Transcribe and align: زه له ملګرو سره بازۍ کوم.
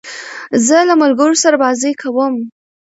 زه 0.67 0.77
له 0.89 0.93
ملګرو 1.01 1.35
سره 1.43 1.55
بازۍ 1.61 1.93
کوم. 2.01 2.33